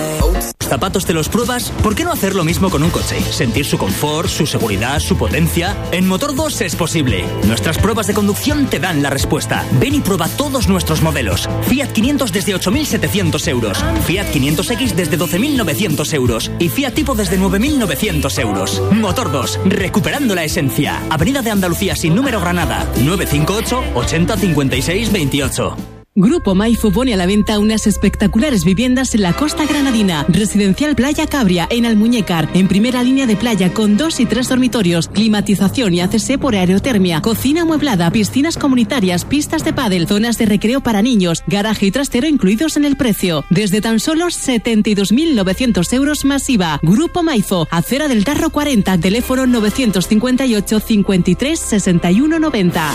¿Zapatos 0.61 1.05
te 1.05 1.13
los 1.13 1.29
pruebas? 1.29 1.71
¿Por 1.83 1.95
qué 1.95 2.03
no 2.03 2.13
hacer 2.13 2.35
lo 2.35 2.45
mismo 2.45 2.71
con 2.71 2.83
un 2.83 2.89
coche? 2.89 3.21
Sentir 3.21 3.67
su 3.67 3.77
confort, 3.77 4.29
su 4.29 4.47
seguridad, 4.47 5.01
su 5.01 5.19
potencia. 5.19 5.77
En 5.91 6.09
Motor 6.09 6.35
2 6.35 6.63
es 6.63 6.77
posible. 6.77 7.27
Nuestras 7.47 7.77
pruebas 7.77 8.07
de 8.07 8.15
conducción 8.15 8.67
te 8.67 8.79
dan 8.79 9.03
la 9.03 9.11
respuesta. 9.11 9.67
Ven 9.73 9.95
y 9.97 10.01
prueba 10.01 10.29
todos 10.29 10.69
nuestros 10.69 11.03
modelos. 11.03 11.47
Fiat 11.69 11.93
500 11.93 12.33
desde 12.33 12.55
8.700 12.55 13.49
euros. 13.49 13.85
Fiat 14.07 14.29
500X 14.33 14.95
desde 14.95 15.19
12.900 15.19 16.15
euros. 16.15 16.51
Y 16.59 16.71
Fiat 16.71 16.95
Tipo 16.95 17.15
desde 17.15 17.39
9.900 17.39 18.41
euros. 18.41 18.83
Motor 18.93 19.31
2, 19.31 19.61
recuperando 19.67 20.35
la 20.35 20.45
esencia. 20.45 21.03
Avenida 21.11 21.43
de 21.43 21.51
Andalucía 21.51 21.97
sin 21.97 22.15
número 22.15 22.41
Granada 22.41 22.62
958 22.67 23.95
80 23.95 24.37
56 24.37 25.11
28. 25.11 25.92
Grupo 26.15 26.55
Maifu 26.55 26.93
pone 26.93 27.15
a 27.15 27.17
la 27.17 27.25
venta 27.25 27.59
unas 27.59 27.87
espectaculares 27.87 28.67
viviendas 28.67 29.15
en 29.15 29.23
la 29.23 29.33
costa 29.33 29.65
granadina. 29.65 30.27
Residencial 30.29 30.95
Playa 30.95 31.27
Cabria, 31.27 31.67
en 31.71 31.87
Almuñécar, 31.87 32.51
en 32.53 32.69
primera 32.69 33.03
línea 33.03 33.27
de 33.27 33.35
playa 33.35 33.73
con 33.73 33.97
dos 33.97 34.21
y 34.21 34.27
tres 34.27 34.51
dormitorios, 34.51 35.09
climatización 35.09 35.95
y 35.95 36.03
ACC 36.03 36.39
por 36.39 36.55
aerotermia, 36.55 37.23
cocina 37.23 37.63
amueblada, 37.63 38.11
piscinas 38.11 38.59
comunitarias, 38.59 39.25
pistas 39.25 39.65
de 39.65 39.73
pádel, 39.73 40.07
zonas 40.07 40.37
de 40.37 40.45
recreo 40.45 40.83
para 40.83 41.01
niños, 41.01 41.43
garaje 41.47 41.87
y 41.87 41.91
trastero 41.91 42.27
incluidos 42.27 42.77
en 42.77 42.85
el 42.85 42.97
precio. 42.99 43.47
Desde 43.49 43.81
tan 43.81 43.99
solo 43.99 44.27
72.900 44.27 45.95
euros 45.95 46.27
masiva. 46.27 46.79
Grupo 46.83 47.23
Maifo, 47.23 47.67
acera 47.71 48.09
del 48.09 48.27
Tarro 48.27 48.51
40, 48.51 48.99
teléfono 48.99 49.47
958 49.47 50.79
53 50.79 51.59
61 51.59 52.39
90. 52.39 52.93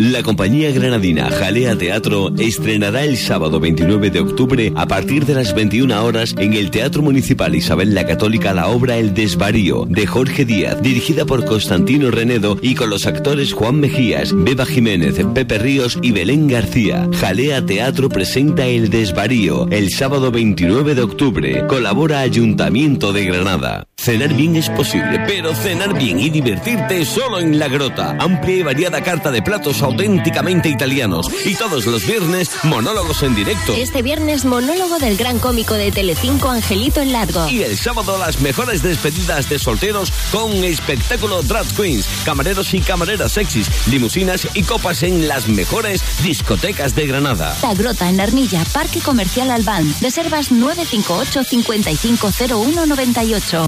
La 0.00 0.22
compañía 0.22 0.70
granadina 0.70 1.28
Jalea 1.28 1.76
Teatro 1.76 2.30
estrenará 2.38 3.02
el 3.02 3.16
sábado 3.16 3.58
29 3.58 4.10
de 4.10 4.20
octubre 4.20 4.72
a 4.76 4.86
partir 4.86 5.26
de 5.26 5.34
las 5.34 5.52
21 5.56 6.04
horas 6.04 6.36
en 6.38 6.52
el 6.52 6.70
Teatro 6.70 7.02
Municipal 7.02 7.56
Isabel 7.56 7.96
la 7.96 8.06
Católica 8.06 8.54
la 8.54 8.68
obra 8.68 8.96
El 8.96 9.12
Desvarío 9.12 9.86
de 9.88 10.06
Jorge 10.06 10.44
Díaz, 10.44 10.80
dirigida 10.82 11.24
por 11.24 11.44
Constantino 11.44 12.12
Renedo 12.12 12.58
y 12.62 12.76
con 12.76 12.90
los 12.90 13.08
actores 13.08 13.52
Juan 13.52 13.80
Mejías, 13.80 14.32
Beba 14.32 14.66
Jiménez, 14.66 15.16
Pepe 15.34 15.58
Ríos 15.58 15.98
y 16.00 16.12
Belén 16.12 16.46
García. 16.46 17.08
Jalea 17.18 17.66
Teatro 17.66 18.08
presenta 18.08 18.66
El 18.66 18.90
Desvarío 18.90 19.66
el 19.70 19.90
sábado 19.90 20.30
29 20.30 20.94
de 20.94 21.02
octubre. 21.02 21.66
Colabora 21.66 22.20
Ayuntamiento 22.20 23.12
de 23.12 23.24
Granada. 23.24 23.88
Cenar 24.08 24.32
bien 24.32 24.56
es 24.56 24.70
posible, 24.70 25.22
pero 25.26 25.54
cenar 25.54 25.92
bien 25.92 26.18
y 26.18 26.30
divertirte 26.30 27.04
solo 27.04 27.40
en 27.40 27.58
La 27.58 27.68
Grota. 27.68 28.16
Amplia 28.18 28.56
y 28.56 28.62
variada 28.62 29.02
carta 29.02 29.30
de 29.30 29.42
platos 29.42 29.82
auténticamente 29.82 30.70
italianos 30.70 31.28
y 31.44 31.54
todos 31.54 31.84
los 31.84 32.06
viernes 32.06 32.50
monólogos 32.62 33.22
en 33.22 33.34
directo. 33.34 33.74
Este 33.74 34.00
viernes, 34.00 34.46
monólogo 34.46 34.98
del 34.98 35.18
gran 35.18 35.38
cómico 35.38 35.74
de 35.74 35.92
Telecinco, 35.92 36.48
Angelito 36.48 37.02
el 37.02 37.12
Largo. 37.12 37.50
Y 37.50 37.64
el 37.64 37.76
sábado, 37.76 38.16
las 38.16 38.40
mejores 38.40 38.82
despedidas 38.82 39.50
de 39.50 39.58
solteros 39.58 40.10
con 40.32 40.52
espectáculo 40.64 41.42
Drag 41.42 41.66
Queens, 41.76 42.08
camareros 42.24 42.72
y 42.72 42.80
camareras 42.80 43.32
sexys, 43.32 43.68
limusinas 43.88 44.48
y 44.54 44.62
copas 44.62 45.02
en 45.02 45.28
las 45.28 45.48
mejores 45.48 46.02
discotecas 46.22 46.94
de 46.94 47.08
Granada. 47.08 47.54
La 47.60 47.74
Grota 47.74 48.08
en 48.08 48.20
Armilla, 48.20 48.64
Parque 48.72 49.00
Comercial 49.00 49.50
Albán. 49.50 49.84
Reservas 50.00 50.50
958 50.50 51.44
550198. 51.44 53.66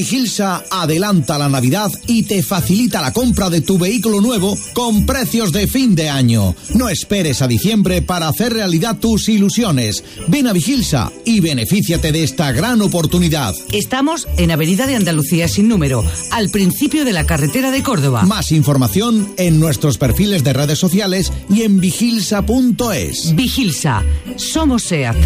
Vigilsa 0.00 0.64
adelanta 0.70 1.36
la 1.36 1.50
Navidad 1.50 1.92
y 2.06 2.22
te 2.22 2.42
facilita 2.42 3.02
la 3.02 3.12
compra 3.12 3.50
de 3.50 3.60
tu 3.60 3.76
vehículo 3.76 4.22
nuevo 4.22 4.56
con 4.72 5.04
precios 5.04 5.52
de 5.52 5.66
fin 5.66 5.94
de 5.94 6.08
año. 6.08 6.56
No 6.74 6.88
esperes 6.88 7.42
a 7.42 7.46
diciembre 7.46 8.00
para 8.00 8.26
hacer 8.26 8.54
realidad 8.54 8.96
tus 8.96 9.28
ilusiones. 9.28 10.02
Ven 10.26 10.46
a 10.46 10.54
Vigilsa 10.54 11.12
y 11.26 11.40
benefíciate 11.40 12.12
de 12.12 12.22
esta 12.22 12.50
gran 12.50 12.80
oportunidad. 12.80 13.54
Estamos 13.72 14.26
en 14.38 14.50
Avenida 14.50 14.86
de 14.86 14.96
Andalucía 14.96 15.48
sin 15.48 15.68
número, 15.68 16.02
al 16.30 16.48
principio 16.48 17.04
de 17.04 17.12
la 17.12 17.26
carretera 17.26 17.70
de 17.70 17.82
Córdoba. 17.82 18.22
Más 18.22 18.52
información 18.52 19.34
en 19.36 19.60
nuestros 19.60 19.98
perfiles 19.98 20.42
de 20.44 20.54
redes 20.54 20.78
sociales 20.78 21.30
y 21.50 21.60
en 21.60 21.78
vigilsa.es. 21.78 23.34
Vigilsa, 23.34 24.02
somos 24.36 24.82
SEAT. 24.84 25.16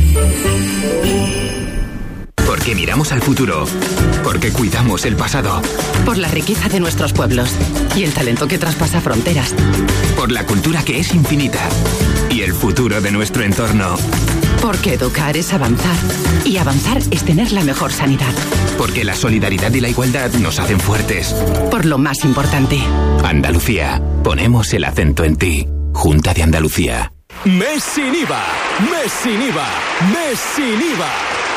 Porque 2.46 2.74
miramos 2.74 3.12
al 3.12 3.22
futuro. 3.22 3.64
Porque 4.22 4.52
cuidamos 4.52 5.04
el 5.04 5.16
pasado. 5.16 5.62
Por 6.04 6.18
la 6.18 6.28
riqueza 6.28 6.68
de 6.68 6.80
nuestros 6.80 7.12
pueblos 7.12 7.50
y 7.96 8.04
el 8.04 8.12
talento 8.12 8.46
que 8.46 8.58
traspasa 8.58 9.00
fronteras. 9.00 9.54
Por 10.16 10.30
la 10.30 10.44
cultura 10.46 10.82
que 10.82 10.98
es 10.98 11.14
infinita. 11.14 11.60
Y 12.30 12.42
el 12.42 12.52
futuro 12.52 13.00
de 13.00 13.12
nuestro 13.12 13.44
entorno 13.44 13.96
Porque 14.60 14.94
educar 14.94 15.36
es 15.36 15.52
avanzar. 15.52 15.96
Y 16.44 16.56
avanzar 16.58 16.98
es 17.10 17.24
tener 17.24 17.52
la 17.52 17.62
mejor 17.64 17.92
sanidad. 17.92 18.32
Porque 18.76 19.04
la 19.04 19.14
solidaridad 19.14 19.72
y 19.72 19.80
la 19.80 19.88
igualdad 19.88 20.32
nos 20.34 20.58
hacen 20.58 20.80
fuertes. 20.80 21.34
Por 21.70 21.84
lo 21.84 21.98
más 21.98 22.24
importante. 22.24 22.78
Andalucía. 23.24 24.02
Ponemos 24.22 24.72
el 24.74 24.84
acento 24.84 25.24
en 25.24 25.36
ti. 25.36 25.68
Junta 25.94 26.34
de 26.34 26.42
Andalucía. 26.42 27.12
Mes 27.44 27.82
sin 27.82 28.14
IVA. 28.14 28.44
Mes 28.90 29.12
sin 29.22 29.42
IVA. 29.42 29.68
Mes 30.12 30.38
sin 30.56 30.94
IVA. 30.94 31.53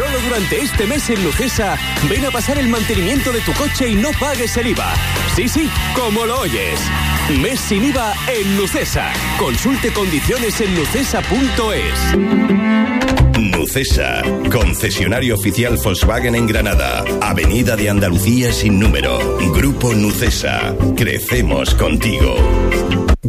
Solo 0.00 0.18
durante 0.20 0.62
este 0.62 0.86
mes 0.86 1.10
en 1.10 1.22
Lucesa, 1.22 1.76
ven 2.08 2.24
a 2.24 2.30
pasar 2.30 2.56
el 2.56 2.68
mantenimiento 2.68 3.32
de 3.32 3.42
tu 3.42 3.52
coche 3.52 3.86
y 3.86 3.96
no 3.96 4.08
pagues 4.18 4.56
el 4.56 4.68
IVA. 4.68 4.94
Sí, 5.36 5.46
sí, 5.46 5.68
como 5.94 6.24
lo 6.24 6.40
oyes. 6.40 6.80
Mes 7.38 7.60
sin 7.60 7.84
IVA 7.84 8.14
en 8.28 8.56
Lucesa. 8.56 9.12
Consulte 9.38 9.92
condiciones 9.92 10.58
en 10.62 10.74
lucesa.es. 10.74 12.16
Nucesa, 13.38 14.22
concesionario 14.50 15.34
oficial 15.34 15.76
Volkswagen 15.84 16.34
en 16.34 16.46
Granada, 16.46 17.04
Avenida 17.20 17.76
de 17.76 17.90
Andalucía 17.90 18.54
sin 18.54 18.78
número, 18.78 19.36
Grupo 19.52 19.92
Nucesa, 19.92 20.74
crecemos 20.96 21.74
contigo. 21.74 22.36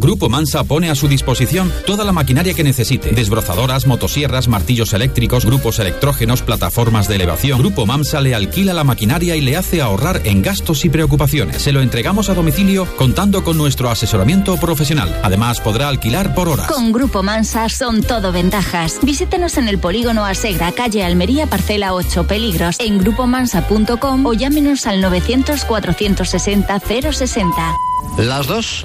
Grupo 0.02 0.28
Mansa 0.28 0.64
pone 0.64 0.90
a 0.90 0.96
su 0.96 1.06
disposición 1.06 1.72
toda 1.86 2.04
la 2.04 2.10
maquinaria 2.10 2.54
que 2.54 2.64
necesite. 2.64 3.12
Desbrozadoras, 3.12 3.86
motosierras, 3.86 4.48
martillos 4.48 4.92
eléctricos, 4.94 5.46
grupos 5.46 5.78
electrógenos, 5.78 6.42
plataformas 6.42 7.06
de 7.06 7.14
elevación. 7.14 7.60
Grupo 7.60 7.86
Mansa 7.86 8.20
le 8.20 8.34
alquila 8.34 8.74
la 8.74 8.82
maquinaria 8.82 9.36
y 9.36 9.40
le 9.40 9.56
hace 9.56 9.80
ahorrar 9.80 10.22
en 10.24 10.42
gastos 10.42 10.84
y 10.84 10.88
preocupaciones. 10.88 11.62
Se 11.62 11.70
lo 11.70 11.80
entregamos 11.80 12.28
a 12.28 12.34
domicilio 12.34 12.86
contando 12.96 13.44
con 13.44 13.56
nuestro 13.56 13.90
asesoramiento 13.90 14.56
profesional. 14.56 15.16
Además 15.22 15.60
podrá 15.60 15.86
alquilar 15.88 16.34
por 16.34 16.48
hora. 16.48 16.66
Con 16.66 16.90
Grupo 16.92 17.22
Mansa 17.22 17.68
son 17.68 18.02
todo 18.02 18.32
ventajas. 18.32 18.98
Visítenos 19.02 19.56
en 19.56 19.68
el 19.68 19.78
polígono 19.78 20.24
Asegra, 20.24 20.72
calle 20.72 21.04
Almería, 21.04 21.46
parcela 21.46 21.94
8, 21.94 22.26
Peligros, 22.26 22.76
en 22.80 22.98
grupomansa.com 22.98 24.26
o 24.26 24.32
llámenos 24.32 24.86
al 24.86 25.00
900 25.00 25.64
460 25.64 26.80
060. 26.80 27.76
Las 28.18 28.46
dos. 28.48 28.84